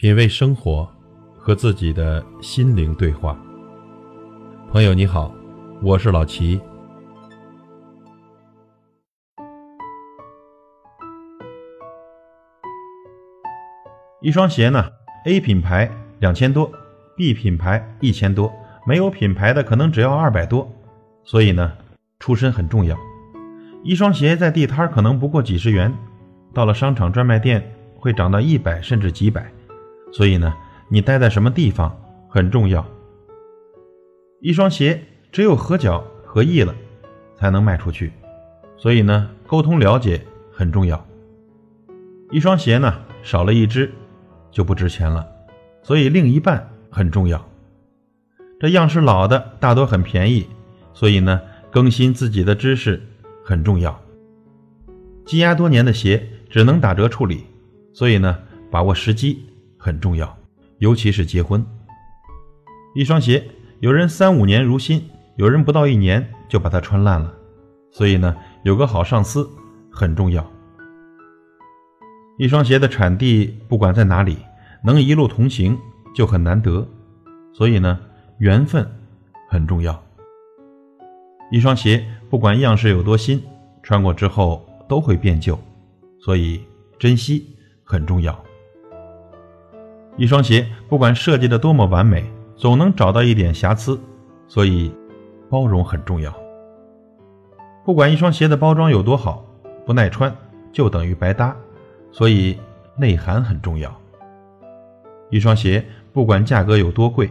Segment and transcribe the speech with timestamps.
[0.00, 0.88] 品味生活，
[1.36, 3.38] 和自己的心灵对话。
[4.72, 5.30] 朋友你好，
[5.82, 6.58] 我是老齐。
[14.22, 14.88] 一双鞋呢
[15.26, 16.72] ，A 品牌两千多
[17.14, 18.50] ，B 品牌一千多，
[18.86, 20.66] 没有品牌的可能只要二百多。
[21.24, 21.72] 所以呢，
[22.18, 22.96] 出身很重要。
[23.84, 25.94] 一双鞋在地摊可能不过几十元，
[26.54, 29.52] 到了商场专卖店会涨到一百甚至几百。
[30.12, 30.54] 所以呢，
[30.88, 31.96] 你待在什么地方
[32.28, 32.84] 很重要。
[34.40, 36.74] 一双鞋只有合脚合意了，
[37.36, 38.12] 才能卖出去。
[38.76, 41.06] 所以呢，沟通了解很重要。
[42.30, 43.92] 一双鞋呢，少了一只
[44.50, 45.26] 就不值钱了。
[45.82, 47.44] 所以另一半很重要。
[48.58, 50.46] 这样式老的大多很便宜，
[50.92, 51.40] 所以呢，
[51.70, 53.02] 更新自己的知识
[53.44, 54.00] 很重要。
[55.24, 57.44] 积压多年的鞋只能打折处理，
[57.92, 58.38] 所以呢，
[58.70, 59.44] 把握时机。
[59.82, 60.36] 很重要，
[60.78, 61.64] 尤其是结婚。
[62.94, 63.42] 一双鞋，
[63.80, 67.34] 有人三五年如新，有人不到一年就把它穿烂了。
[67.90, 69.48] 所以呢，有个好上司
[69.90, 70.46] 很重要。
[72.36, 74.36] 一双鞋的产地不管在哪里，
[74.84, 75.78] 能一路同行
[76.14, 76.86] 就很难得。
[77.54, 77.98] 所以呢，
[78.38, 78.86] 缘分
[79.48, 79.98] 很重要。
[81.50, 83.42] 一双鞋不管样式有多新，
[83.82, 85.58] 穿过之后都会变旧，
[86.20, 86.60] 所以
[86.98, 88.44] 珍惜很重要。
[90.20, 92.22] 一双鞋不管设计的多么完美，
[92.54, 93.98] 总能找到一点瑕疵，
[94.48, 94.92] 所以
[95.48, 96.30] 包容很重要。
[97.86, 99.42] 不管一双鞋的包装有多好，
[99.86, 100.30] 不耐穿
[100.70, 101.56] 就等于白搭，
[102.12, 102.58] 所以
[102.98, 103.90] 内涵很重要。
[105.30, 105.82] 一双鞋
[106.12, 107.30] 不管价格有多贵，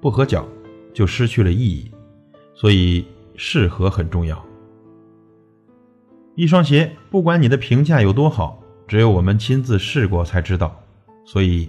[0.00, 0.46] 不合脚
[0.94, 1.90] 就失去了意义，
[2.54, 4.40] 所以适合很重要。
[6.36, 10.80] 一双鞋不管你的评价有多好，只有我们亲自试过才知道，
[11.24, 11.68] 所以。